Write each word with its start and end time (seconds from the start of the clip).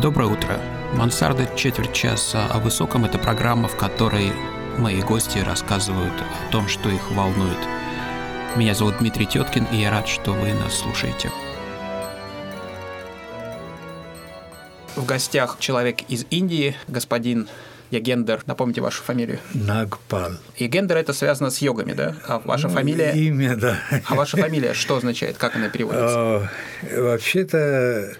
Доброе 0.00 0.26
утро. 0.26 0.60
Мансарда 0.92 1.48
четверть 1.56 1.94
часа 1.94 2.46
о 2.48 2.58
высоком– 2.58 3.04
это 3.06 3.18
программа, 3.18 3.66
в 3.66 3.76
которой 3.78 4.30
мои 4.76 5.00
гости 5.00 5.38
рассказывают 5.38 6.12
о 6.12 6.52
том, 6.52 6.68
что 6.68 6.90
их 6.90 7.10
волнует. 7.12 7.56
Меня 8.56 8.74
зовут 8.74 8.98
Дмитрий 8.98 9.24
Теткин, 9.24 9.64
и 9.72 9.76
я 9.78 9.90
рад, 9.90 10.06
что 10.06 10.32
вы 10.32 10.52
нас 10.52 10.74
слушаете. 10.74 11.30
В 14.96 15.06
гостях 15.06 15.56
человек 15.60 16.02
из 16.08 16.26
Индии, 16.28 16.76
господин 16.88 17.48
Ягендер, 17.90 18.42
напомните 18.46 18.80
вашу 18.80 19.02
фамилию. 19.02 19.38
Нагпал. 19.54 20.32
Ягендер 20.56 20.96
это 20.96 21.12
связано 21.12 21.50
с 21.50 21.58
йогами, 21.58 21.92
да? 21.92 22.16
А 22.26 22.38
ваша 22.40 22.68
Ну, 22.68 22.74
фамилия? 22.74 23.12
Имя, 23.12 23.56
да. 23.56 23.78
А 24.06 24.14
ваша 24.14 24.36
фамилия 24.36 24.74
что 24.74 24.96
означает? 24.96 25.36
Как 25.36 25.54
она 25.56 25.68
переводится? 25.68 26.50
Вообще-то 26.92 28.16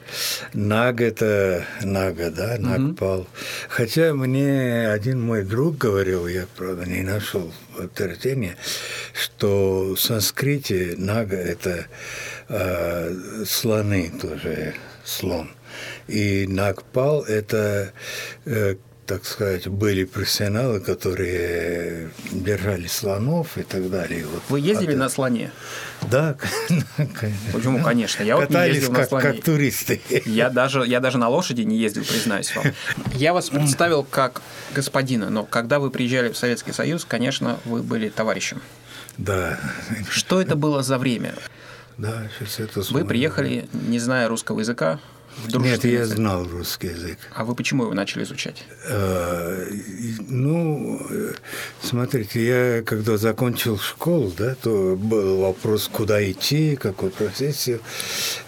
Наг– 0.54 1.00
это 1.00 1.64
Нага, 1.82 2.30
да, 2.30 2.56
Нагпал. 2.58 3.26
Хотя 3.68 4.14
мне 4.14 4.88
один 4.88 5.20
мой 5.20 5.42
друг 5.42 5.78
говорил, 5.78 6.26
я, 6.26 6.46
правда, 6.56 6.84
не 6.84 7.02
нашел 7.02 7.52
подтверждения, 7.76 8.56
что 9.12 9.94
в 9.94 10.00
санскрите 10.00 10.94
Нага– 10.96 11.36
это 11.36 11.86
а, 12.48 13.12
слоны 13.44 14.12
тоже, 14.20 14.74
слон. 15.04 15.50
И 16.08 16.46
Нагпал– 16.48 17.22
это 17.24 17.92
э, 18.44 18.76
так 19.06 19.24
сказать, 19.24 19.68
были 19.68 20.04
профессионалы, 20.04 20.80
которые 20.80 22.10
держали 22.32 22.86
слонов 22.88 23.56
и 23.56 23.62
так 23.62 23.88
далее. 23.90 24.26
Вот 24.26 24.42
Вы 24.48 24.60
ездили 24.60 24.92
от- 24.92 24.98
на 24.98 25.08
слоне? 25.08 25.52
Да. 26.10 26.36
Почему, 27.52 27.82
конечно? 27.82 28.22
Я 28.22 28.36
вот 28.36 28.42
не 28.50 28.54
Катались 28.54 28.74
ездил 28.76 28.92
на 28.92 28.98
как, 29.00 29.08
слоне. 29.08 29.22
как 29.32 29.42
туристы. 29.44 30.00
Я 30.26 30.50
даже, 30.50 30.84
я 30.86 31.00
даже 31.00 31.18
на 31.18 31.28
лошади 31.28 31.62
не 31.62 31.78
ездил, 31.78 32.04
признаюсь 32.04 32.54
вам. 32.56 32.66
Я 33.14 33.32
вас 33.32 33.48
представил 33.50 34.02
как 34.02 34.42
господина, 34.74 35.30
но 35.30 35.44
когда 35.44 35.78
вы 35.78 35.90
приезжали 35.90 36.30
в 36.32 36.36
Советский 36.36 36.72
Союз, 36.72 37.04
конечно, 37.04 37.58
вы 37.64 37.82
были 37.82 38.08
товарищем. 38.08 38.60
Да, 39.18 39.58
Что 40.10 40.40
это 40.42 40.56
было 40.56 40.82
за 40.82 40.98
время? 40.98 41.34
да, 41.96 42.28
сейчас 42.38 42.60
это 42.60 42.80
Вы 42.92 43.06
приехали, 43.06 43.68
не 43.72 43.98
зная 43.98 44.28
русского 44.28 44.60
языка, 44.60 45.00
Нет, 45.54 45.84
я 45.84 46.06
знал 46.06 46.44
русский 46.44 46.88
язык. 46.88 47.18
А 47.34 47.44
вы 47.44 47.54
почему 47.54 47.84
его 47.84 47.94
начали 47.94 48.24
изучать? 48.24 48.64
Э, 48.88 49.66
Ну, 50.28 51.00
э, 51.10 51.32
смотрите, 51.82 52.44
я 52.44 52.82
когда 52.82 53.16
закончил 53.16 53.78
школу, 53.78 54.32
да, 54.36 54.54
то 54.54 54.96
был 54.96 55.40
вопрос, 55.40 55.88
куда 55.92 56.18
идти, 56.30 56.76
какую 56.76 57.10
профессию 57.12 57.80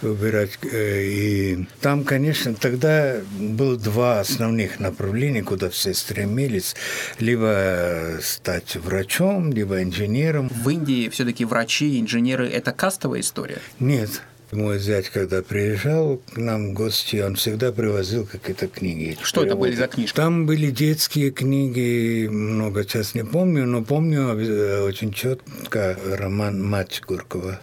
выбирать. 0.01 0.57
Э, 0.71 1.03
И 1.03 1.67
там, 1.81 2.03
конечно, 2.03 2.53
тогда 2.53 3.17
было 3.39 3.77
два 3.77 4.19
основных 4.19 4.79
направления, 4.79 5.43
куда 5.43 5.69
все 5.69 5.93
стремились. 5.93 6.75
Либо 7.19 8.17
стать 8.21 8.75
врачом, 8.75 9.51
либо 9.51 9.81
инженером. 9.83 10.49
В 10.49 10.69
Индии 10.69 11.09
все-таки 11.09 11.45
врачи, 11.45 11.99
инженеры– 11.99 12.47
это 12.49 12.71
кастовая 12.71 13.21
история. 13.21 13.59
Нет. 13.79 14.21
Мой 14.51 14.79
зять, 14.79 15.09
когда 15.09 15.43
приезжал 15.43 16.21
к 16.33 16.37
нам 16.37 16.71
в 16.71 16.73
гости, 16.73 17.17
он 17.17 17.35
всегда 17.35 17.71
привозил 17.71 18.25
какие-то 18.25 18.67
книги. 18.67 19.15
Что 19.21 19.43
это 19.43 19.55
были 19.55 19.75
за 19.75 19.87
книжки? 19.87 20.15
Там 20.15 20.47
были 20.47 20.71
детские 20.71 21.29
книги, 21.29 22.27
много 22.27 22.83
сейчас 22.83 23.13
не 23.13 23.23
помню, 23.23 23.67
но 23.67 23.83
помню 23.83 24.29
э, 24.39 24.81
очень 24.81 25.13
четко 25.13 25.95
роман 26.17 26.63
«Мать 26.63 27.01
Горького». 27.05 27.59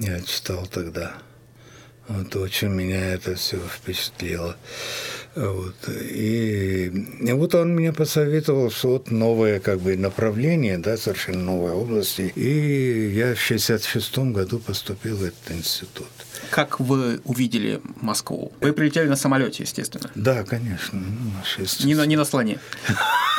Я 0.00 0.20
читал 0.22 0.66
тогда. 0.66 1.14
Вот 2.08 2.34
очень 2.36 2.68
меня 2.68 3.14
это 3.14 3.34
все 3.36 3.58
впечатлило. 3.58 4.56
Вот. 5.34 5.88
И, 5.88 6.92
и 7.20 7.32
вот 7.32 7.54
он 7.54 7.74
мне 7.74 7.92
посоветовал, 7.92 8.70
что 8.70 8.88
вот 8.90 9.10
новое 9.10 9.60
как 9.60 9.80
бы 9.80 9.96
направление, 9.96 10.76
да, 10.78 10.96
совершенно 10.96 11.42
новая 11.42 11.72
область. 11.72 12.20
И 12.20 13.12
я 13.14 13.34
в 13.34 13.40
66 13.40 14.18
году 14.18 14.58
поступил 14.58 15.16
в 15.16 15.24
этот 15.24 15.50
институт. 15.50 16.08
Как 16.50 16.80
вы 16.80 17.20
увидели 17.24 17.80
Москву? 18.00 18.52
Вы 18.60 18.74
прилетели 18.74 19.08
на 19.08 19.16
самолете, 19.16 19.62
естественно. 19.62 20.10
Да, 20.14 20.42
конечно. 20.44 20.98
ну, 21.00 21.64
Не 21.84 21.94
на, 21.94 22.04
не 22.04 22.16
на 22.16 22.24
слоне. 22.24 22.58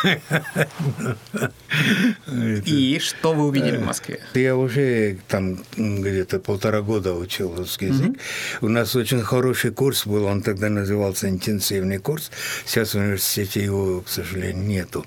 И 2.66 3.00
что 3.00 3.34
вы 3.34 3.46
увидели 3.48 3.78
в 3.78 3.86
Москве? 3.86 4.20
Я 4.34 4.56
уже 4.56 5.18
там 5.28 5.58
где-то 5.76 6.40
полтора 6.40 6.82
года 6.82 7.14
учил 7.14 7.56
русский 7.56 7.88
язык. 7.88 8.18
У 8.62 8.68
нас 8.68 8.96
очень 8.96 9.22
хороший 9.22 9.72
курс 9.72 10.06
был, 10.06 10.26
он 10.26 10.42
тогда 10.42 10.70
назывался 10.70 11.30
интенсивный 11.30 12.00
курс. 12.00 12.32
Сейчас 12.66 12.94
в 12.94 12.98
университете 12.98 13.64
его, 13.64 14.02
к 14.02 14.10
сожалению, 14.10 14.64
нету. 14.64 15.06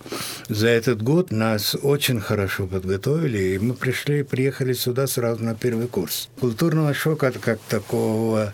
За 0.49 0.69
этот 0.69 1.03
год 1.03 1.31
нас 1.31 1.77
очень 1.81 2.21
хорошо 2.21 2.67
подготовили, 2.67 3.39
и 3.39 3.59
мы 3.59 3.75
пришли, 3.75 4.23
приехали 4.23 4.73
сюда 4.73 5.07
сразу 5.07 5.45
на 5.45 5.55
первый 5.55 5.89
курс. 5.89 6.29
Культурного 6.41 6.95
шока 6.95 7.33
как 7.33 7.61
такого 7.69 8.53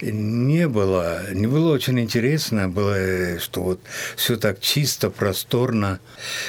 не 0.00 0.68
было. 0.68 1.22
Не 1.32 1.46
было 1.46 1.72
очень 1.72 2.00
интересно, 2.00 2.68
было, 2.68 2.96
э, 2.96 3.38
что 3.38 3.62
вот 3.62 3.80
все 4.16 4.36
так 4.36 4.60
чисто, 4.60 5.10
просторно, 5.10 5.75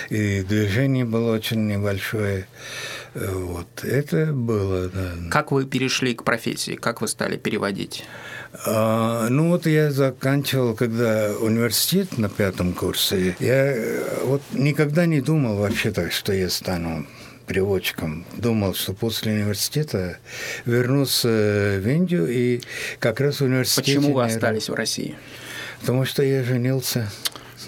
и 0.09 0.41
движение 0.43 1.05
было 1.05 1.33
очень 1.33 1.67
небольшое. 1.67 2.47
Э, 3.13 3.31
Вот 3.33 3.83
это 3.83 4.27
было, 4.27 4.89
да. 4.89 5.13
Как 5.31 5.51
вы 5.51 5.65
перешли 5.65 6.13
к 6.13 6.23
профессии? 6.23 6.75
Как 6.75 7.01
вы 7.01 7.07
стали 7.07 7.37
переводить? 7.37 8.03
А, 8.65 9.27
ну 9.29 9.49
вот 9.49 9.65
я 9.65 9.91
заканчивал, 9.91 10.73
когда 10.73 11.31
университет 11.39 12.17
на 12.17 12.29
пятом 12.29 12.73
курсе, 12.73 13.35
я 13.39 13.75
э, 13.75 14.23
вот 14.23 14.41
никогда 14.53 15.05
не 15.05 15.21
думал 15.21 15.57
вообще 15.57 15.91
так, 15.91 16.11
что 16.11 16.33
я 16.33 16.49
стану 16.49 17.05
переводчиком. 17.47 18.25
Думал, 18.35 18.73
что 18.73 18.93
после 18.93 19.33
университета 19.33 20.17
вернусь 20.65 21.21
э, 21.23 21.79
в 21.79 21.87
Индию 21.87 22.27
и 22.27 22.61
как 22.99 23.19
раз 23.19 23.39
в 23.39 23.45
университете... 23.45 23.97
Почему 23.97 24.13
вы 24.13 24.25
остались 24.25 24.69
в 24.69 24.73
России? 24.73 25.15
Потому 25.81 26.05
что 26.05 26.23
я 26.23 26.43
женился. 26.43 27.09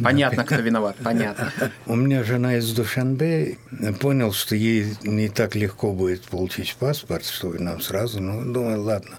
Понятно, 0.03 0.43
кто 0.43 0.55
виноват, 0.55 0.95
понятно. 1.03 1.51
У 1.85 1.95
меня 1.95 2.23
жена 2.23 2.57
из 2.57 2.71
Душанбе. 2.71 3.57
Понял, 3.99 4.31
что 4.33 4.55
ей 4.55 4.95
не 5.03 5.29
так 5.29 5.55
легко 5.55 5.93
будет 5.93 6.23
получить 6.23 6.75
паспорт, 6.75 7.25
что 7.25 7.49
нам 7.53 7.81
сразу. 7.81 8.21
Ну, 8.21 8.51
думаю, 8.51 8.81
ладно. 8.81 9.17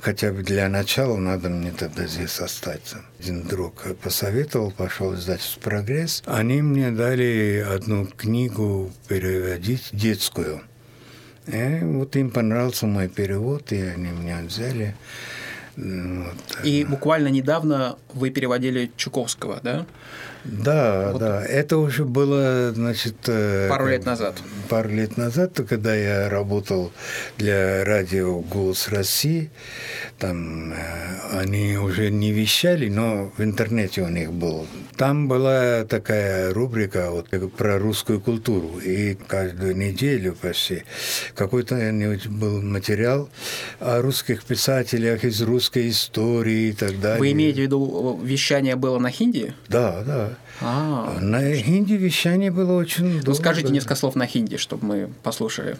Хотя 0.00 0.32
бы 0.32 0.42
для 0.42 0.68
начала 0.68 1.16
надо 1.16 1.48
мне 1.48 1.72
тогда 1.72 2.06
здесь 2.06 2.38
остаться. 2.38 3.02
Один 3.18 3.42
друг 3.42 3.84
посоветовал, 4.02 4.70
пошел 4.70 5.14
издательство 5.14 5.60
«Прогресс». 5.60 6.22
Они 6.26 6.62
мне 6.62 6.90
дали 6.90 7.66
одну 7.68 8.06
книгу 8.06 8.92
переводить, 9.08 9.88
детскую. 9.92 10.62
И 11.46 11.78
вот 11.82 12.14
им 12.16 12.30
понравился 12.30 12.86
мой 12.86 13.08
перевод, 13.08 13.72
и 13.72 13.80
они 13.80 14.10
меня 14.10 14.42
взяли. 14.46 14.94
Вот. 15.76 16.64
И 16.64 16.84
буквально 16.84 17.28
недавно 17.28 17.96
вы 18.14 18.30
переводили 18.30 18.90
Чуковского, 18.96 19.60
да? 19.62 19.86
Да, 20.46 21.12
да. 21.12 21.44
Это 21.44 21.78
уже 21.78 22.04
было, 22.04 22.72
значит... 22.72 23.16
э, 23.26 23.68
Пару 23.68 23.88
лет 23.88 24.04
назад. 24.04 24.36
Пару 24.68 24.88
лет 24.90 25.16
назад, 25.16 25.60
когда 25.68 25.94
я 25.94 26.28
работал 26.28 26.92
для 27.36 27.84
радио 27.84 28.40
«Голос 28.40 28.88
России», 28.88 29.50
там 30.18 30.72
э, 30.72 30.76
они 31.32 31.76
уже 31.76 32.10
не 32.10 32.32
вещали, 32.32 32.88
но 32.88 33.32
в 33.36 33.42
интернете 33.42 34.02
у 34.02 34.08
них 34.08 34.32
был. 34.32 34.66
Там 34.96 35.28
была 35.28 35.84
такая 35.84 36.54
рубрика 36.54 37.10
вот, 37.10 37.28
про 37.56 37.78
русскую 37.78 38.20
культуру, 38.20 38.78
и 38.78 39.14
каждую 39.14 39.76
неделю 39.76 40.34
почти 40.40 40.84
какой-то 41.34 41.76
был 42.28 42.62
материал 42.62 43.28
о 43.78 44.00
русских 44.00 44.44
писателях 44.44 45.24
из 45.24 45.42
русской 45.42 45.90
истории 45.90 46.68
и 46.68 46.72
так 46.72 46.98
далее. 47.00 47.18
Вы 47.18 47.32
имеете 47.32 47.60
в 47.60 47.62
виду, 47.64 48.20
вещание 48.22 48.76
было 48.76 48.98
на 48.98 49.10
хинди? 49.10 49.54
Да, 49.68 50.02
да. 50.06 50.35
А. 50.60 51.18
На 51.20 51.54
хинди 51.54 51.94
вещание 51.94 52.50
было 52.50 52.78
очень 52.78 53.12
долго. 53.12 53.26
Ну, 53.26 53.34
скажите 53.34 53.72
несколько 53.72 53.94
слов 53.94 54.14
на 54.14 54.26
хинди, 54.26 54.56
чтобы 54.56 54.86
мы 54.86 55.10
послушали. 55.22 55.76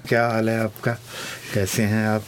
А, 1.56 2.22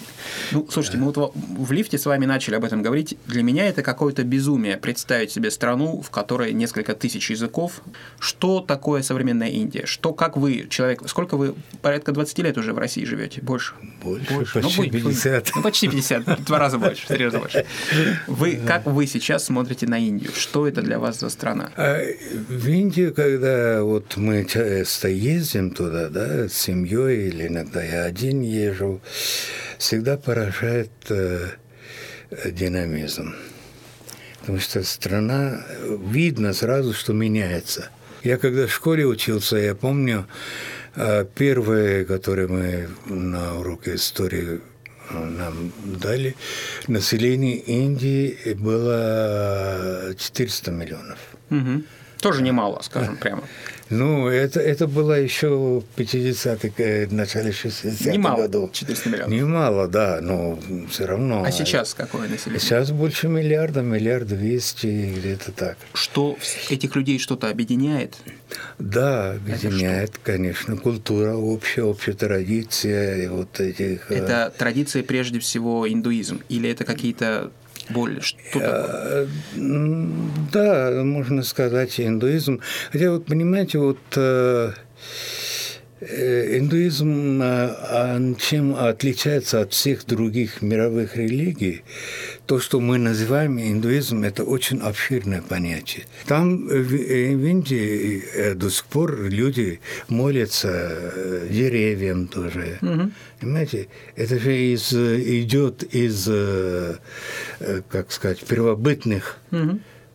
ну, 0.52 0.66
слушайте, 0.70 0.98
мы 0.98 1.12
вот 1.12 1.34
в 1.34 1.72
лифте 1.72 1.98
с 1.98 2.06
вами 2.06 2.26
начали 2.26 2.54
об 2.54 2.64
этом 2.64 2.82
говорить. 2.82 3.16
Для 3.26 3.42
меня 3.42 3.69
это 3.69 3.82
какое-то 3.82 4.25
безумие 4.25 4.76
представить 4.76 5.30
себе 5.30 5.50
страну, 5.50 6.00
в 6.00 6.10
которой 6.10 6.52
несколько 6.52 6.94
тысяч 6.94 7.30
языков. 7.30 7.82
Что 8.19 8.60
такое 8.60 9.02
современная 9.02 9.48
Индия? 9.48 9.86
Что, 9.86 10.12
как 10.12 10.36
вы, 10.36 10.66
человек, 10.70 11.02
сколько 11.06 11.36
вы, 11.36 11.54
порядка 11.82 12.12
20 12.12 12.38
лет 12.38 12.58
уже 12.58 12.72
в 12.72 12.78
России 12.78 13.04
живете? 13.04 13.40
Больше? 13.42 13.75
Больше, 14.02 14.32
больше. 14.32 14.60
почти 14.60 14.82
ну, 14.82 14.90
50. 14.90 15.52
Ну, 15.56 15.62
почти 15.62 15.88
50, 15.88 16.26
ну, 16.26 16.36
два 16.46 16.58
раза 16.58 16.78
больше, 16.78 17.06
три 17.06 17.25
раза 17.25 17.38
больше. 17.38 17.66
Вы, 18.26 18.60
как 18.66 18.86
вы 18.86 19.06
сейчас 19.06 19.44
смотрите 19.44 19.86
на 19.86 19.98
Индию? 19.98 20.30
Что 20.34 20.66
это 20.66 20.82
для 20.82 20.98
вас 20.98 21.20
за 21.20 21.28
страна? 21.28 21.70
А, 21.76 22.00
в 22.48 22.69
Индию, 22.69 23.14
когда 23.14 23.82
вот 23.82 24.16
мы 24.16 24.44
часто 24.44 25.08
э, 25.08 25.12
ездим 25.12 25.70
туда, 25.70 26.08
да, 26.08 26.48
с 26.48 26.54
семьей 26.54 27.28
или 27.28 27.48
иногда 27.48 27.82
я 27.82 28.04
один 28.04 28.42
езжу, 28.42 29.00
всегда 29.79 30.17
поражает 30.17 30.91
э, 31.09 31.50
динамизм. 32.44 33.35
Потому 34.41 34.61
что 34.61 34.82
страна, 34.82 35.62
видно 36.11 36.53
сразу, 36.53 36.94
что 36.94 37.12
меняется. 37.12 37.91
Я 38.23 38.38
когда 38.38 38.67
в 38.67 38.73
школе 38.73 39.06
учился, 39.06 39.56
я 39.56 39.75
помню, 39.75 40.26
а, 40.97 41.25
первое, 41.25 42.05
которое 42.05 42.49
мы 42.49 42.88
на 43.06 43.59
уроке 43.59 43.94
истории 43.94 44.61
а, 45.11 45.25
нам 45.25 45.73
дали, 45.85 46.35
население 46.88 47.56
Индии 47.56 48.55
было 48.55 50.14
400 50.19 50.71
миллионов. 50.71 51.19
Угу. 51.50 51.82
Тоже 52.21 52.43
немало, 52.43 52.81
скажем 52.82 53.17
прямо. 53.17 53.44
Ну, 53.90 54.29
это, 54.29 54.61
это 54.61 54.87
было 54.87 55.12
еще 55.19 55.49
в 55.49 55.85
50-х, 56.00 56.69
э, 56.82 57.06
начале 57.11 57.50
60-х 57.50 58.11
Немало, 58.12 58.43
годов. 58.43 58.73
400 58.73 59.08
миллионов. 59.08 59.31
Немало, 59.32 59.88
да, 59.88 60.20
но 60.20 60.58
все 60.90 61.06
равно. 61.06 61.43
А 61.44 61.50
сейчас 61.50 61.94
какое 61.94 62.29
население? 62.29 62.61
Сейчас 62.61 62.90
больше 62.90 63.29
миллиарда, 63.29 63.81
миллиард 63.81 64.29
двести, 64.29 65.14
где-то 65.17 65.52
так. 65.52 65.79
Что 65.94 66.37
этих 66.69 66.94
людей 66.96 67.19
что-то 67.19 67.49
объединяет? 67.49 68.17
Да, 68.79 69.32
объединяет, 69.32 70.19
конечно, 70.23 70.76
культура 70.76 71.35
общая, 71.35 71.82
общая 71.85 72.12
традиция, 72.12 73.25
и 73.25 73.26
вот 73.29 73.58
этих... 73.61 74.11
э, 74.11 74.17
Это 74.17 74.52
традиции 74.56 75.02
прежде 75.02 75.38
всего 75.40 75.90
индуизм? 75.90 76.40
Или 76.49 76.70
это 76.70 76.85
какие-то 76.85 77.50
более 77.90 78.20
что 78.20 78.38
такое? 78.52 78.62
Э, 78.64 79.26
Да, 80.52 81.02
можно 81.05 81.43
сказать, 81.43 81.99
индуизм. 82.00 82.61
Хотя 82.93 83.11
вот 83.11 83.26
понимаете, 83.26 83.79
вот 83.79 83.99
э, 84.17 84.73
индуизм 86.00 87.43
э, 87.43 87.45
а 87.45 88.35
чем 88.39 88.75
отличается 88.75 89.61
от 89.62 89.73
всех 89.73 90.06
других 90.06 90.62
мировых 90.62 91.17
религий? 91.17 91.83
То, 92.47 92.61
что 92.61 92.81
мы 92.81 92.99
называем 92.99 93.59
индуизм, 93.59 94.23
это 94.23 94.45
очень 94.45 94.81
обширное 94.81 95.43
понятие. 95.43 96.05
Там 96.27 96.69
э, 96.69 96.81
в 96.81 96.95
э, 96.95 97.33
Индии 97.33 98.23
э, 98.35 98.55
до 98.55 98.71
сих 98.71 98.85
пор 98.85 99.29
люди 99.29 99.81
молятся 100.09 100.69
э, 100.71 101.49
деревьям 101.50 102.29
тоже. 102.29 102.79
Понимаете, 103.41 103.89
это 104.17 104.39
же 104.39 104.56
из, 104.56 104.93
э, 104.93 105.21
идет 105.41 105.83
из, 105.83 106.27
э, 106.29 106.97
э, 107.61 107.83
как 107.89 108.12
сказать, 108.12 108.45
первобытных 108.45 109.39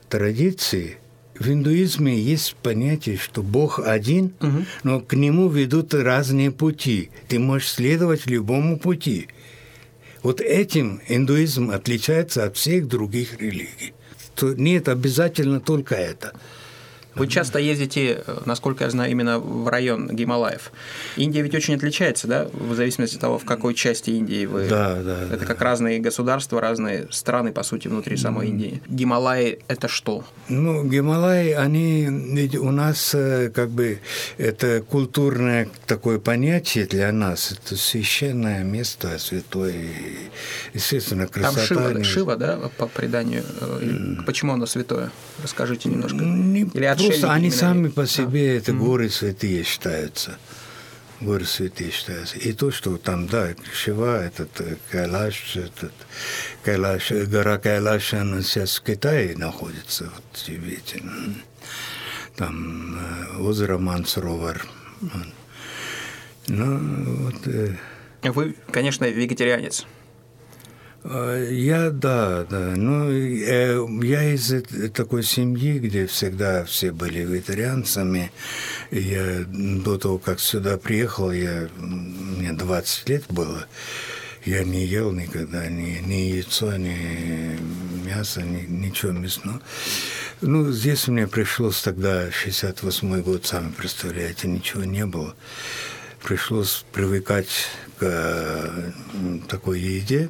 традиций. 0.10 0.98
В 1.40 1.50
индуизме 1.50 2.18
есть 2.20 2.56
понятие, 2.62 3.18
что 3.18 3.42
Бог 3.42 3.80
один, 3.80 4.34
но 4.84 5.00
к 5.00 5.14
нему 5.14 5.50
ведут 5.50 5.94
разные 5.94 6.52
пути. 6.52 7.10
Ты 7.28 7.40
можешь 7.40 7.70
следовать 7.72 8.28
любому 8.28 8.78
пути. 8.78 9.28
Вот 10.22 10.40
этим 10.42 11.02
индуизм 11.08 11.72
отличается 11.72 12.46
от 12.46 12.56
всех 12.56 12.88
других 12.88 13.42
религий. 13.42 13.94
То 14.36 14.54
нет 14.54 14.88
обязательно 14.88 15.60
только 15.60 15.96
это. 15.96 16.34
Вы 17.16 17.28
часто 17.28 17.60
ездите, 17.60 18.24
э, 18.26 18.42
насколько 18.46 18.84
я 18.86 18.90
знаю, 18.90 19.12
именно 19.12 19.40
в 19.40 19.68
район 19.68 20.08
Гималаев. 20.16 20.72
Индия 21.16 21.42
ведь 21.42 21.54
очень 21.56 21.76
отличается, 21.76 22.28
да, 22.28 22.48
в 22.54 22.74
зависимости 22.76 23.16
от 23.16 23.22
того, 23.22 23.38
в 23.38 23.46
какой 23.46 23.74
части 23.76 24.10
Индии 24.12 24.46
вы. 24.46 24.68
Да, 24.68 24.96
да, 25.04 25.22
Это 25.24 25.38
да. 25.38 25.46
как 25.46 25.62
разные 25.62 26.00
государства, 26.00 26.60
разные 26.60 27.08
страны, 27.12 27.52
по 27.52 27.64
сути, 27.64 27.88
внутри 27.88 28.18
самой 28.18 28.48
Индии. 28.48 28.82
Гималаи– 28.88 29.60
это 29.68 29.88
что? 29.88 30.24
Ну, 30.50 30.84
Гималаи, 30.86 31.52
они 31.52 32.08
ведь 32.10 32.56
у 32.56 32.72
нас 32.72 33.14
э, 33.14 33.50
как 33.54 33.70
бы 33.70 34.00
это 34.38 34.82
культурное 34.82 35.68
такое 35.86 36.20
понятие 36.20 36.86
для 36.88 37.12
нас, 37.12 37.52
это 37.52 37.76
священное 37.78 38.64
место, 38.64 39.20
святое, 39.20 39.74
естественно, 40.74 41.28
Там 41.28 41.42
красота. 41.44 41.62
Шива, 41.66 41.90
не- 41.98 42.04
Шива, 42.04 42.36
да, 42.38 42.58
по 42.78 42.88
преданию. 42.88 43.44
э, 43.62 44.24
Почему 44.26 44.54
оно 44.54 44.66
святое? 44.66 45.12
Расскажите 45.42 45.90
немножко. 45.90 46.18
Не- 46.24 46.62
Или 46.74 46.86
отшельники 46.86 47.03
просто 47.08 47.34
они 47.34 47.52
сами 47.52 47.90
по 47.90 48.06
себе, 48.08 48.58
это 48.58 48.74
горы 48.74 49.10
святые 49.10 49.64
считаются. 49.64 50.38
Горы 51.22 51.46
святые 51.46 51.92
считаются. 51.92 52.38
И 52.38 52.52
то, 52.54 52.72
что 52.72 52.98
там, 52.98 53.28
да, 53.28 53.54
Шива, 53.74 54.26
этот 54.26 54.60
э, 54.60 54.76
Кайлаш, 54.92 55.56
этот 55.56 55.94
Кайлаш, 56.64 57.12
э, 57.12 57.26
гора 57.26 57.58
Кайлаш, 57.58 58.14
она 58.14 58.42
сейчас 58.42 58.78
в 58.78 58.84
Китае 58.84 59.38
находится, 59.38 60.06
вот 60.14 60.24
в 60.34 60.46
Тибете. 60.46 61.00
М. 61.00 61.42
Там 62.36 62.98
э, 62.98 63.38
озеро 63.40 63.78
Мансровар. 63.78 64.66
Ну, 66.48 67.26
вот... 67.26 67.48
Вы, 68.24 68.56
конечно, 68.72 69.06
вегетарианец. 69.06 69.86
А, 71.04 71.38
Я, 71.50 71.90
да, 71.90 72.46
да. 72.50 72.74
Ну, 72.76 73.12
э, 73.12 73.86
я 74.04 74.34
из 74.34 74.52
э- 74.54 74.90
такой 74.90 75.24
семьи, 75.24 75.78
где 75.80 76.08
всегда 76.08 76.64
все 76.64 76.92
были 76.92 77.20
вегетарианцами. 77.20 78.32
Я 78.92 79.44
до 79.48 79.98
того, 79.98 80.18
как 80.18 80.40
сюда 80.40 80.78
приехал, 80.78 81.32
я, 81.32 81.68
мне 81.78 82.54
20 82.54 83.10
лет 83.10 83.24
было. 83.30 83.66
Я 84.46 84.64
не 84.64 84.86
ел 84.86 85.12
никогда 85.12 85.68
ни, 85.68 86.00
ни 86.06 86.32
яйцо, 86.36 86.76
ни 86.76 87.58
мясо, 88.06 88.42
ни, 88.42 88.62
ничего 88.62 89.12
мясного. 89.12 89.62
Ну, 90.42 90.72
здесь 90.72 91.08
мне 91.08 91.28
пришлось 91.28 91.82
тогда, 91.82 92.30
68 92.32 93.22
год, 93.22 93.46
сами 93.46 93.72
представляете, 93.72 94.48
ничего 94.48 94.84
не 94.84 95.06
было. 95.06 95.36
Пришлось 96.22 96.86
привыкать 96.94 97.50
к 97.98 98.04
э, 98.04 98.92
такой 99.50 99.80
еде. 99.82 100.30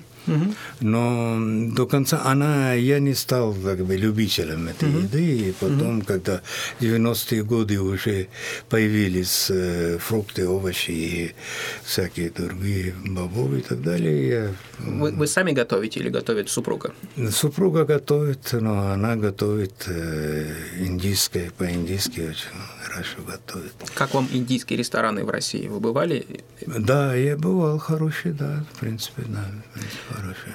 Но 0.79 1.37
до 1.75 1.85
конца 1.85 2.21
она, 2.25 2.73
я 2.73 2.99
не 2.99 3.13
стал 3.13 3.53
как 3.53 3.85
бы 3.85 3.95
любителем 3.95 4.67
этой 4.67 4.89
еды, 4.89 5.49
и 5.49 5.51
потом, 5.51 6.01
когда 6.01 6.41
в 6.79 6.83
90-е 6.83 7.43
годы 7.43 7.79
уже 7.79 8.27
появились 8.69 9.47
э, 9.49 9.97
фрукты, 9.99 10.47
овощи 10.47 10.91
и 10.91 11.35
всякие 11.83 12.29
другие 12.29 12.93
бобовые 13.05 13.61
и 13.61 13.63
так 13.63 13.81
далее, 13.81 14.27
я 14.27 14.55
Вы, 14.79 15.11
вы 15.11 15.27
сами 15.27 15.51
готовите 15.51 15.99
или 15.99 16.09
готовит 16.09 16.49
супруга? 16.49 16.93
Супруга 17.31 17.85
готовит, 17.85 18.53
но 18.53 18.91
она 18.91 19.15
готовит 19.15 19.85
э, 19.87 20.53
индийское, 20.79 21.51
по-индийски 21.57 22.21
очень 22.21 22.49
хорошо 22.83 23.17
готовит. 23.25 23.73
Как 23.93 24.13
вам 24.13 24.27
индийские 24.31 24.79
рестораны 24.79 25.23
в 25.23 25.29
России? 25.29 25.67
Вы 25.67 25.79
бывали? 25.79 26.25
Да, 26.65 27.15
я 27.15 27.37
бывал 27.37 27.79
хороший, 27.79 28.31
да, 28.33 28.65
в 28.73 28.79
принципе, 28.79 29.23
да, 29.27 29.45
в 29.69 29.73
принципе, 29.73 30.12
хороший. 30.15 30.53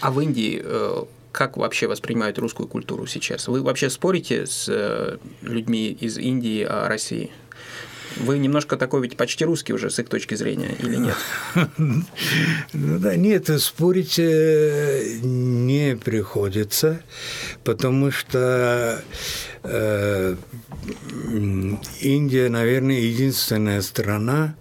А 0.00 0.10
в 0.10 0.20
Индии 0.20 0.60
э, 0.62 1.04
как 1.32 1.56
вообще 1.56 1.86
воспринимают 1.86 2.38
русскую 2.38 2.66
культуру 2.66 3.06
сейчас? 3.06 3.48
Вы 3.48 3.62
вообще 3.62 3.90
спорите 3.90 4.46
с 4.46 4.66
э, 4.68 5.18
людьми 5.42 5.90
из 5.90 6.16
Индии 6.16 6.62
о 6.62 6.88
России? 6.88 7.30
Вы 8.16 8.38
немножко 8.38 8.78
такой 8.78 9.02
ведь 9.02 9.16
почти 9.18 9.44
русский 9.44 9.74
уже 9.74 9.90
с 9.90 9.98
их 9.98 10.08
точки 10.08 10.34
зрения 10.34 10.74
или 10.78 10.96
нет? 10.96 11.16
Ну 12.72 12.98
да, 12.98 13.16
нет, 13.16 13.50
спорить 13.60 14.18
э, 14.18 15.18
не 15.22 15.96
приходится, 15.96 17.02
потому 17.64 18.10
что 18.10 19.02
э, 19.62 20.36
Индия, 22.00 22.48
наверное, 22.48 23.00
единственная 23.00 23.82
страна, 23.82 24.56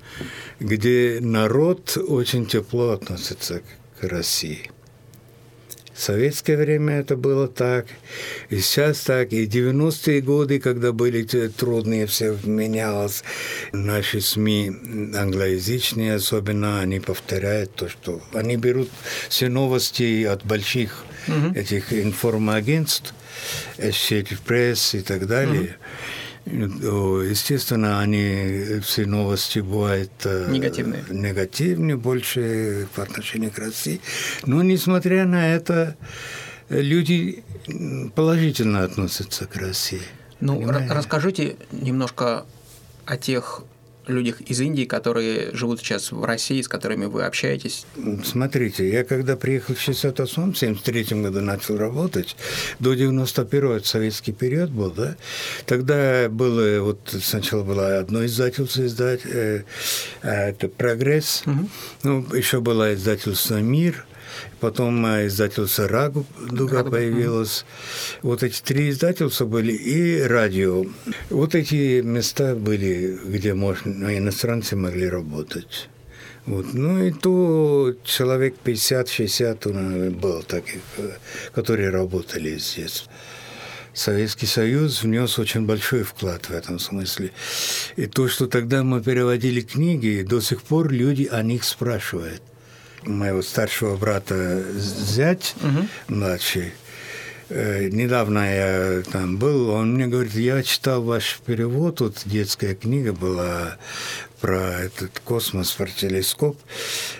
где 0.59 1.19
народ 1.21 1.97
очень 1.97 2.45
тепло 2.45 2.89
относится 2.89 3.61
к 4.07 4.11
России. 4.11 4.69
В 5.93 6.01
советское 6.01 6.57
время 6.57 6.99
это 6.99 7.15
было 7.15 7.47
так, 7.47 7.85
и 8.49 8.59
сейчас 8.59 8.99
так, 8.99 9.31
и 9.31 9.45
90-е 9.45 10.19
годы, 10.21 10.59
когда 10.59 10.91
были 10.91 11.23
трудные, 11.23 12.05
все 12.05 12.37
менялось. 12.43 13.23
Наши 13.71 14.19
СМИ 14.19 14.73
англоязычные 15.15 16.15
особенно, 16.15 16.81
они 16.81 16.99
повторяют 16.99 17.75
то, 17.75 17.87
что 17.87 18.21
они 18.33 18.57
берут 18.57 18.89
все 19.29 19.47
новости 19.47 20.25
от 20.25 20.45
больших 20.45 21.05
этих 21.55 21.93
информагентств, 21.93 23.13
Associated 23.77 24.39
Press 24.45 24.99
и 24.99 25.01
так 25.01 25.27
далее. 25.27 25.67
То, 25.67 25.75
Естественно, 26.45 27.99
они 27.99 28.79
все 28.81 29.05
новости 29.05 29.59
бывают 29.59 30.11
э, 30.25 30.47
Негативные. 30.51 31.03
негативные 31.09 31.97
больше 31.97 32.87
по 32.95 33.01
отношению 33.03 33.51
к 33.51 33.57
России. 33.57 33.99
Но, 34.45 34.61
несмотря 34.61 35.25
на 35.25 35.55
это, 35.55 35.95
люди 36.69 37.43
положительно 38.15 38.83
относятся 38.83 39.45
к 39.47 39.55
России. 39.55 40.01
Ну, 40.39 40.57
Понимаете? 40.57 40.93
расскажите 40.93 41.55
немножко 41.71 42.45
о 43.05 43.17
тех 43.17 43.63
людях 44.07 44.41
из 44.41 44.59
Индии, 44.61 44.85
которые 44.85 45.51
живут 45.53 45.79
сейчас 45.79 46.11
в 46.11 46.23
России, 46.23 46.61
с 46.61 46.67
которыми 46.67 47.05
вы 47.05 47.23
общаетесь. 47.23 47.85
Смотрите, 48.23 48.89
я 48.89 49.03
когда 49.03 49.35
приехал 49.35 49.75
в 49.75 49.81
68 49.81 50.53
в 50.53 50.57
73 50.57 51.21
году 51.21 51.41
начал 51.41 51.77
работать, 51.77 52.35
до 52.79 52.93
91 52.93 53.71
это 53.71 53.87
советский 53.87 54.31
период 54.31 54.69
был, 54.69 54.91
да, 54.91 55.15
тогда 55.65 56.29
было, 56.29 56.81
вот 56.81 56.99
сначала 57.21 57.63
было 57.63 57.99
одно 57.99 58.25
издательство 58.25 58.85
издать, 58.85 59.21
э, 59.25 59.63
а 60.21 60.49
это 60.49 60.67
«Прогресс», 60.67 61.43
ну, 62.03 62.25
еще 62.33 62.61
было 62.61 62.93
издательство 62.93 63.61
«Мир», 63.61 64.05
потом 64.59 65.05
э, 65.05 65.27
издательство 65.27 65.87
«Радуга» 65.87 66.83
появилось. 66.83 67.65
Вот 68.21 68.43
эти 68.43 68.61
три 68.61 68.89
издательства 68.89 69.45
были, 69.45 69.73
и 69.73 70.21
радио. 70.21 70.85
Вот 71.29 71.55
эти 71.55 72.01
места 72.01 72.55
были, 72.55 73.19
где 73.25 73.53
можно, 73.53 74.17
иностранцы 74.17 74.75
могли 74.75 75.09
работать. 75.09 75.89
Вот. 76.45 76.73
Ну 76.73 77.03
и 77.03 77.11
то 77.11 77.93
человек 78.03 78.55
50-60 78.63 80.11
был 80.11 80.43
таких, 80.43 80.81
э, 80.97 81.11
которые 81.53 81.89
работали 81.89 82.57
здесь. 82.57 83.05
Советский 83.95 84.45
Союз 84.45 85.03
внес 85.03 85.39
очень 85.39 85.65
большой 85.65 86.03
вклад 86.03 86.49
в 86.49 86.51
этом 86.51 86.79
смысле. 86.79 87.31
И 87.95 88.05
то, 88.07 88.27
что 88.27 88.45
тогда 88.45 88.83
мы 88.83 89.01
переводили 89.01 89.61
книги, 89.61 90.25
до 90.27 90.41
сих 90.41 90.61
пор 90.61 90.91
люди 90.91 91.29
о 91.31 91.41
них 91.41 91.63
спрашивают. 91.63 92.41
Моего 93.05 93.41
старшего 93.41 93.95
брата 93.97 94.63
зять 94.77 95.55
угу. 95.61 95.87
младший, 96.07 96.73
э, 97.49 97.89
недавно 97.89 98.39
я 98.39 99.03
там 99.11 99.37
был, 99.37 99.69
он 99.69 99.95
мне 99.95 100.07
говорит, 100.07 100.33
я 100.33 100.63
читал 100.63 101.03
ваш 101.03 101.39
перевод, 101.45 102.01
вот 102.01 102.21
детская 102.25 102.75
книга 102.75 103.13
была 103.13 103.77
про 104.45 104.81
этот 104.81 105.19
космос, 105.23 105.71
про 105.71 105.87
телескоп. 105.87 106.59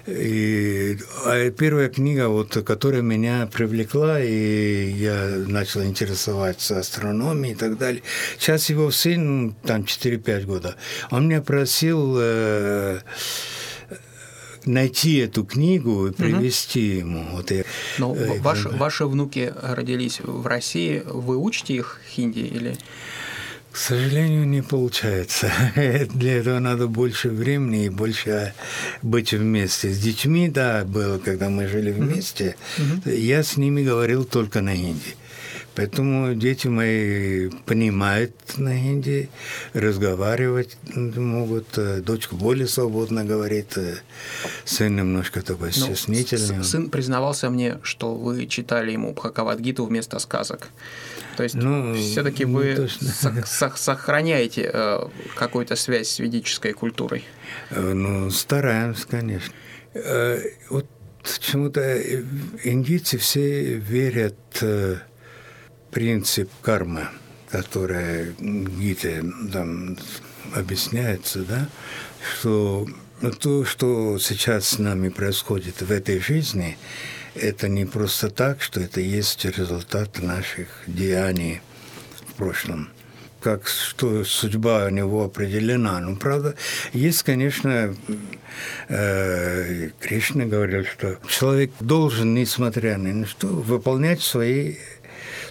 И 0.06 0.98
а 1.26 1.50
первая 1.50 1.90
книга, 1.90 2.28
вот, 2.28 2.54
которая 2.64 3.02
меня 3.02 3.50
привлекла, 3.52 4.22
и 4.22 4.92
я 4.92 5.44
начал 5.48 5.84
интересоваться 5.84 6.78
астрономией 6.80 7.54
и 7.54 7.58
так 7.58 7.80
далее. 7.80 8.04
Сейчас 8.38 8.70
его 8.70 8.92
сын, 8.92 9.56
там 9.64 9.82
4-5 9.82 10.46
года, 10.46 10.76
он 11.10 11.28
меня 11.28 11.42
просил 11.42 12.16
э, 12.20 13.00
найти 14.66 15.18
эту 15.18 15.44
книгу 15.44 16.08
и 16.08 16.12
привести 16.12 17.02
угу. 17.02 17.10
ему. 17.10 17.28
Вот 17.32 17.52
я, 17.52 17.64
Но 17.98 18.16
э, 18.16 18.40
ваши, 18.40 18.70
ваши 18.70 19.06
внуки 19.06 19.54
родились 19.62 20.20
в 20.22 20.46
России, 20.48 21.04
вы 21.06 21.38
учите 21.38 21.76
их 21.76 22.02
хинди 22.10 22.40
или? 22.40 22.78
К 23.76 23.78
сожалению, 23.78 24.48
не 24.48 24.62
получается. 24.62 25.52
Для 26.14 26.38
этого 26.38 26.60
надо 26.60 26.88
больше 26.88 27.28
времени 27.28 27.88
и 27.88 27.90
больше 27.90 28.54
быть 29.02 29.34
вместе. 29.34 29.90
С 29.90 30.00
детьми, 30.00 30.48
да, 30.48 30.86
было, 30.86 31.18
когда 31.18 31.50
мы 31.50 31.68
жили 31.68 31.92
вместе, 31.92 32.56
mm-hmm. 32.78 33.16
я 33.18 33.44
с 33.44 33.58
ними 33.58 33.84
говорил 33.84 34.24
только 34.24 34.62
на 34.62 34.74
хинди. 34.74 35.16
Поэтому 35.76 36.34
дети 36.36 36.68
мои 36.68 37.50
понимают 37.66 38.32
на 38.58 38.76
хинди, 38.76 39.30
разговаривать 39.74 40.78
могут. 40.96 41.68
Дочка 42.04 42.36
более 42.36 42.68
свободно 42.68 43.26
говорит, 43.26 43.78
сын 44.64 44.96
немножко 44.96 45.42
такой 45.42 45.72
ну, 45.76 45.86
стеснительный. 45.86 46.64
Сын 46.64 46.90
признавался 46.90 47.50
мне, 47.50 47.80
что 47.84 48.16
вы 48.16 48.48
читали 48.48 48.92
ему 48.92 49.14
Бхакавадгиту 49.14 49.86
вместо 49.86 50.20
сказок. 50.20 50.70
То 51.36 51.44
есть 51.44 51.56
ну, 51.56 51.94
все-таки 51.96 52.46
вы 52.46 52.90
сохраняете 53.46 54.70
э, 54.74 55.00
какую-то 55.36 55.76
связь 55.76 56.10
с 56.10 56.20
ведической 56.20 56.74
культурой? 56.74 57.26
Э, 57.72 57.94
ну, 57.94 58.30
стараемся, 58.30 59.06
конечно. 59.08 59.54
Э, 59.94 60.42
вот 60.70 60.88
почему-то 61.22 62.02
индийцы 62.64 63.18
все 63.18 63.76
верят 63.76 64.36
принцип 65.96 66.52
кармы, 66.62 67.08
который 67.50 68.36
Гите 68.38 69.24
там 69.54 69.98
объясняется, 70.54 71.40
да, 71.40 71.70
что 72.38 72.86
то, 73.40 73.64
что 73.64 74.20
сейчас 74.20 74.68
с 74.68 74.78
нами 74.78 75.08
происходит 75.08 75.82
в 75.82 75.90
этой 75.90 76.20
жизни, 76.20 76.78
это 77.34 77.70
не 77.70 77.86
просто 77.86 78.30
так, 78.30 78.62
что 78.62 78.82
это 78.82 79.00
есть 79.00 79.46
результат 79.46 80.22
наших 80.22 80.68
деяний 80.86 81.62
в 82.28 82.34
прошлом 82.34 82.90
как 83.42 83.68
что 83.68 84.24
судьба 84.24 84.88
у 84.88 84.90
него 84.90 85.24
определена. 85.24 86.00
Ну, 86.00 86.16
правда, 86.16 86.56
есть, 86.94 87.22
конечно, 87.22 87.96
э, 88.90 89.90
Кришна 90.00 90.46
говорил, 90.46 90.84
что 90.86 91.20
человек 91.30 91.72
должен, 91.80 92.34
несмотря 92.34 92.96
ни 92.96 93.12
на 93.12 93.28
что, 93.28 93.46
выполнять 93.46 94.24
свои, 94.24 94.78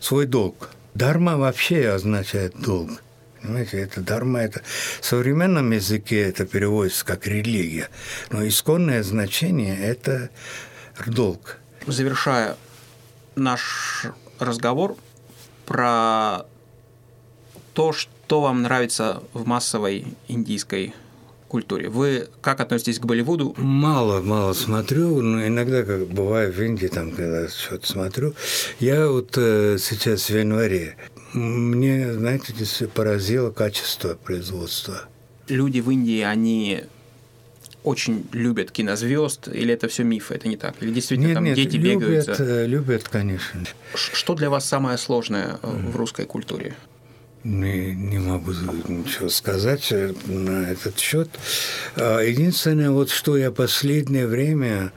свой 0.04 0.26
долг. 0.26 0.70
Дарма 0.94 1.36
вообще 1.36 1.88
означает 1.88 2.54
долг. 2.60 2.90
Понимаете, 3.42 3.78
это 3.80 4.00
дарма, 4.00 4.40
это 4.40 4.62
в 5.00 5.04
современном 5.04 5.70
языке 5.72 6.22
это 6.22 6.46
переводится 6.46 7.04
как 7.04 7.26
религия, 7.26 7.88
но 8.30 8.46
исконное 8.46 9.02
значение– 9.02 9.78
это 9.80 10.30
долг 11.06 11.58
завершая 11.86 12.56
наш 13.36 14.06
разговор 14.38 14.96
про 15.66 16.46
то, 17.72 17.92
что 17.92 18.40
вам 18.40 18.62
нравится 18.62 19.22
в 19.32 19.46
массовой 19.46 20.06
индийской 20.28 20.94
культуре. 21.54 21.88
Вы 21.88 22.26
как 22.40 22.58
относитесь 22.58 22.98
к 22.98 23.06
Болливуду? 23.06 23.54
Мало, 23.58 24.20
мало 24.20 24.54
смотрю, 24.54 25.22
но 25.22 25.46
иногда, 25.46 25.84
как 25.84 26.08
бывает 26.08 26.52
в 26.52 26.60
Индии, 26.60 26.88
там, 26.88 27.12
когда 27.12 27.48
что-то 27.48 27.86
смотрю. 27.86 28.34
Я 28.80 29.08
вот 29.08 29.34
э, 29.36 29.76
сейчас 29.78 30.30
в 30.30 30.36
январе, 30.36 30.96
мне, 31.32 32.12
знаете, 32.12 32.52
здесь 32.52 32.82
поразило 32.92 33.52
качество 33.52 34.16
производства. 34.16 35.02
Люди 35.46 35.78
в 35.78 35.92
Индии, 35.92 36.22
они 36.22 36.82
очень 37.84 38.26
любят 38.32 38.72
кинозвезд, 38.72 39.46
или 39.46 39.72
это 39.74 39.86
все 39.86 40.02
мифы, 40.02 40.34
это 40.34 40.48
не 40.48 40.56
так? 40.56 40.74
Или 40.80 40.90
действительно 40.90 41.28
нет, 41.28 41.34
там 41.36 41.44
нет, 41.44 41.54
дети 41.54 41.76
любят, 41.76 42.02
бегают? 42.02 42.24
За... 42.24 42.44
Э, 42.44 42.66
любят, 42.66 43.08
конечно. 43.08 43.62
Что 43.94 44.34
для 44.34 44.50
вас 44.50 44.64
самое 44.64 44.98
сложное 44.98 45.60
mm. 45.62 45.92
в 45.92 45.94
русской 45.94 46.26
культуре? 46.26 46.74
Не, 47.44 47.94
не 47.94 48.18
могу 48.18 48.52
ничего 48.52 49.28
сказать 49.28 49.92
э, 49.92 50.14
на 50.26 50.70
этот 50.70 50.98
счет. 50.98 51.28
А, 51.96 52.20
единственное, 52.20 52.90
вот 52.90 53.10
что 53.10 53.36
я 53.36 53.50
последнее 53.50 54.26
время 54.26 54.92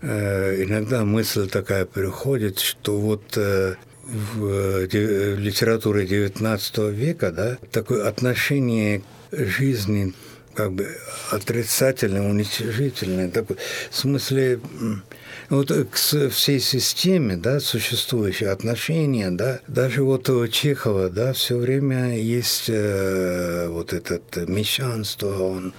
иногда 0.00 1.04
мысль 1.04 1.48
такая 1.48 1.84
приходит, 1.84 2.60
что 2.60 3.00
вот 3.00 3.36
в 3.36 4.86
литературе 4.86 6.06
XIX 6.06 6.92
века, 6.92 7.32
да, 7.32 7.58
такое 7.72 8.06
отношение 8.06 9.02
жизни 9.32 10.14
как 10.54 10.72
бы 10.72 10.88
отрицательное, 11.30 12.22
уничижительное, 12.22 13.30
такое, 13.30 13.58
в 13.90 13.96
смысле, 13.96 14.60
вот 15.48 15.70
к 15.70 15.96
всей 15.96 16.60
системе, 16.60 17.36
да, 17.36 17.60
существующие 17.60 18.50
отношения, 18.50 19.30
да, 19.30 19.60
даже 19.66 20.02
вот 20.02 20.28
у 20.28 20.46
Чехова, 20.48 21.08
да, 21.08 21.32
все 21.32 21.56
время 21.56 22.18
есть 22.18 22.66
э, 22.68 23.68
вот 23.68 23.92
этот 23.92 24.48
мещанство, 24.48 25.42
он 25.42 25.72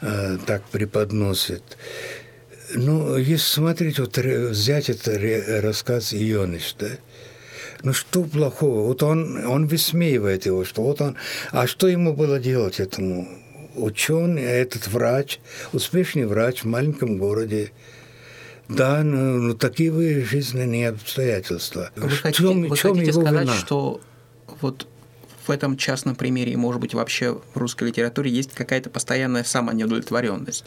э, 0.00 0.38
так 0.46 0.64
преподносит. 0.64 1.62
Ну, 2.74 3.16
если 3.16 3.36
смотреть, 3.36 3.98
вот 4.00 4.18
взять 4.18 4.90
этот 4.90 5.62
рассказ 5.62 6.12
Ионыч, 6.12 6.74
да, 6.78 6.88
ну 7.82 7.92
что 7.92 8.24
плохого? 8.24 8.86
Вот 8.86 9.02
он, 9.02 9.46
он 9.46 9.66
высмеивает 9.66 10.46
его, 10.46 10.64
что 10.64 10.82
вот 10.82 11.00
он... 11.00 11.16
А 11.52 11.66
что 11.66 11.86
ему 11.86 12.14
было 12.14 12.40
делать 12.40 12.80
этому 12.80 13.28
ученый, 13.76 14.42
этот 14.42 14.88
врач, 14.88 15.38
успешный 15.72 16.26
врач 16.26 16.62
в 16.62 16.66
маленьком 16.66 17.18
городе. 17.18 17.70
Да, 18.68 19.02
но, 19.04 19.16
ну, 19.16 19.36
но 19.36 19.48
ну, 19.48 19.54
такие 19.54 19.90
вы 19.92 20.24
жизненные 20.24 20.88
обстоятельства. 20.88 21.90
Вы 21.94 22.08
в 22.08 22.20
хотите, 22.20 22.42
чем, 22.42 22.62
вы 22.68 22.76
чем 22.76 22.94
хотите 22.94 23.12
сказать, 23.12 23.42
вина? 23.42 23.54
что 23.54 24.00
вот 24.60 24.86
в 25.46 25.50
этом 25.50 25.76
частном 25.76 26.16
примере, 26.16 26.56
может 26.56 26.80
быть, 26.80 26.94
вообще 26.94 27.38
в 27.54 27.56
русской 27.56 27.88
литературе 27.88 28.30
есть 28.30 28.52
какая-то 28.52 28.90
постоянная 28.90 29.44
самонеудовлетворенность. 29.44 30.64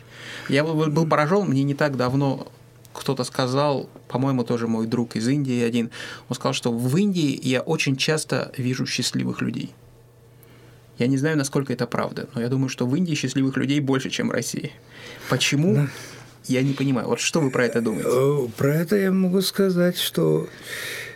Я 0.48 0.63
был, 0.63 0.88
был 0.88 1.06
поражен, 1.06 1.46
мне 1.48 1.63
не 1.63 1.74
так 1.74 1.98
давно 1.98 2.48
кто-то 2.94 3.24
сказал, 3.24 3.89
по-моему, 4.08 4.44
тоже 4.44 4.68
мой 4.68 4.88
друг 4.88 5.15
из 5.15 5.27
Индии 5.27 5.62
один, 5.62 5.89
он 6.27 6.36
сказал, 6.36 6.53
что 6.53 6.72
в 6.72 6.98
Индии 6.98 7.39
я 7.41 7.62
очень 7.62 7.96
часто 7.96 8.51
вижу 8.58 8.86
счастливых 8.86 9.41
людей. 9.41 9.74
Я 10.98 11.08
не 11.08 11.18
знаю, 11.18 11.38
насколько 11.38 11.72
это 11.72 11.88
правда, 11.88 12.27
но 12.34 12.41
я 12.41 12.50
думаю, 12.50 12.68
что 12.68 12.86
в 12.86 12.96
Индии 12.96 13.13
счастливых 13.13 13.56
людей 13.56 13.79
больше, 13.79 14.10
чем 14.10 14.29
в 14.29 14.32
России. 14.32 14.72
Почему? 15.29 15.88
Я 16.46 16.62
не 16.62 16.74
понимаю. 16.74 17.08
Вот 17.08 17.19
что 17.19 17.39
вы 17.41 17.51
про 17.51 17.65
это 17.65 17.81
думаете? 17.81 18.10
Э, 18.12 18.48
про 18.58 18.75
это 18.75 18.96
я 18.96 19.12
могу 19.12 19.41
сказать, 19.41 19.98
что 19.98 20.48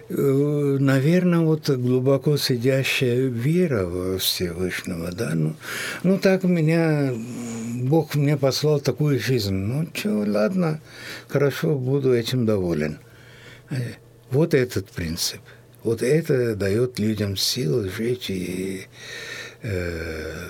э, 0.10 0.78
наверное, 0.80 1.40
вот 1.40 1.70
глубоко 1.70 2.38
сидящая 2.38 3.28
вера 3.28 3.86
во 3.86 4.18
Всевышнего, 4.18 5.12
да, 5.12 5.32
ну, 5.34 5.56
ну 6.04 6.20
так 6.20 6.44
меня, 6.44 7.14
Бог 7.82 8.16
мне 8.16 8.38
послал 8.38 8.80
такую 8.80 9.20
жизнь, 9.20 9.54
ну, 9.54 9.88
что, 9.94 10.24
ладно, 10.28 10.82
хорошо, 11.28 11.76
буду 11.76 12.14
этим 12.14 12.46
доволен. 12.46 13.00
Э, 13.70 13.76
вот 14.30 14.54
этот 14.54 14.90
принцип, 14.90 15.42
вот 15.84 16.02
это 16.02 16.56
дает 16.56 17.00
людям 17.00 17.38
силы 17.38 17.90
жить 17.90 18.30
и 18.30 18.88
Э, 19.64 20.48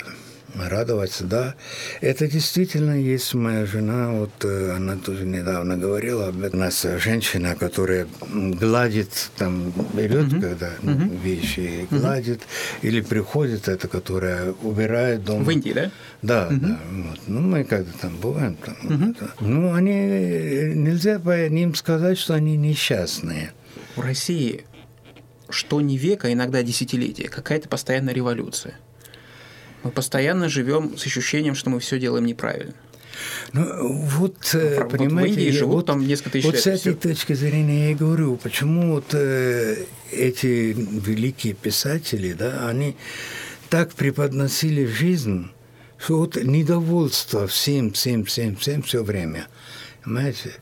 радоваться, 0.56 1.26
да. 1.26 1.56
Это 2.02 2.28
действительно 2.28 3.00
есть 3.00 3.34
моя 3.34 3.66
жена, 3.66 4.12
вот 4.12 4.32
э, 4.44 4.76
она 4.76 4.96
тоже 4.98 5.26
недавно 5.26 5.78
говорила 5.78 6.28
об 6.28 6.42
этом. 6.42 6.60
У 6.60 6.64
нас 6.64 6.86
женщина, 7.00 7.56
которая 7.56 8.08
гладит, 8.32 9.32
там, 9.38 9.74
берет, 9.94 10.28
uh-huh. 10.28 10.42
когда 10.42 10.70
uh-huh. 10.82 11.22
вещи, 11.22 11.88
гладит, 11.90 12.40
uh-huh. 12.40 12.88
или 12.88 13.02
приходит, 13.02 13.68
это, 13.68 13.88
которая 13.88 14.52
убирает 14.62 15.24
дом. 15.24 15.44
В 15.44 15.50
Индии, 15.52 15.72
да? 15.72 15.92
Да, 16.22 16.48
uh-huh. 16.50 16.60
да. 16.60 16.80
Вот. 16.92 17.20
Ну, 17.28 17.40
мы 17.42 17.64
когда 17.64 17.92
там 18.02 18.16
бываем, 18.18 18.56
там, 18.56 18.76
вот 18.82 19.42
ну, 19.42 19.74
они, 19.74 20.74
нельзя 20.76 21.20
по 21.20 21.48
ним 21.50 21.76
сказать, 21.76 22.18
что 22.18 22.34
они 22.34 22.58
несчастные. 22.58 23.52
В 23.96 24.02
России 24.02 24.66
что 25.54 25.82
не 25.82 25.98
века, 25.98 26.34
иногда 26.34 26.64
десятилетия, 26.64 27.30
какая-то 27.30 27.70
постоянная 27.70 28.14
революция. 28.14 28.80
Мы 29.84 29.92
постоянно 29.92 30.50
живем 30.50 30.98
с 30.98 31.06
ощущением, 31.06 31.56
что 31.56 31.70
мы 31.70 31.80
все 31.80 32.00
делаем 32.00 32.26
неправильно. 32.26 32.74
Ну, 33.52 34.08
вот, 34.08 34.38
вот 34.54 34.90
понимаете, 34.90 35.36
в 35.36 35.38
Индии 35.38 35.52
живут 35.52 35.76
вот, 35.76 35.86
там 35.86 36.08
несколько 36.08 36.32
тысяч 36.32 36.46
вот 36.46 36.56
лет. 36.56 36.64
с 36.64 36.68
этой 36.68 36.80
все. 36.80 36.94
точки 36.94 37.34
зрения 37.34 37.86
я 37.86 37.92
и 37.92 37.96
говорю, 37.96 38.38
почему 38.38 38.94
вот 38.94 39.14
э, 39.14 39.86
эти 40.12 40.74
великие 40.76 41.54
писатели, 41.54 42.34
да, 42.34 42.68
они 42.68 42.96
так 43.70 43.94
преподносили 43.94 44.86
жизнь, 44.86 45.52
что 45.98 46.20
вот 46.20 46.36
недовольство 46.36 47.48
всем, 47.48 47.92
всем, 47.92 48.26
всем, 48.26 48.56
всем 48.56 48.82
все 48.82 49.04
время. 49.04 49.48
Понимаете? 50.04 50.54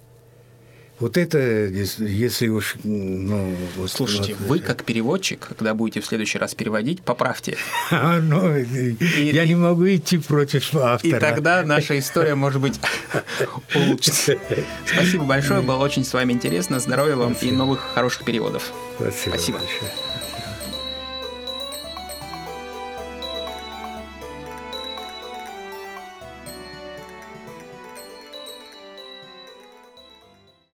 Вот 1.02 1.18
это, 1.18 1.40
если 1.40 2.48
уж... 2.48 2.76
Ну, 2.84 3.56
вот, 3.76 3.90
Слушайте, 3.90 4.36
вот, 4.36 4.48
вы 4.48 4.60
как 4.60 4.84
переводчик, 4.84 5.48
когда 5.48 5.74
будете 5.74 6.00
в 6.00 6.06
следующий 6.06 6.38
раз 6.38 6.54
переводить, 6.54 7.02
поправьте. 7.02 7.58
А, 7.92 8.20
ну, 8.20 8.56
и, 8.56 8.96
я 9.32 9.46
не 9.46 9.56
могу 9.56 9.88
идти 9.88 10.18
против 10.18 10.76
автора. 10.76 11.18
И 11.18 11.20
тогда 11.20 11.64
наша 11.64 11.98
история, 11.98 12.36
может 12.36 12.62
быть, 12.62 12.80
улучшится. 13.76 14.38
Спасибо 14.86 15.26
большое, 15.26 15.62
было 15.62 15.78
очень 15.78 16.06
с 16.06 16.14
вами 16.14 16.34
интересно. 16.34 16.80
Здоровья 16.80 17.16
вам 17.16 17.34
и 17.34 17.52
новых 17.52 17.80
хороших 17.96 18.24
переводов. 18.24 18.72
Спасибо. 18.98 19.34
Спасибо. 19.34 19.58
Большое. 19.58 20.11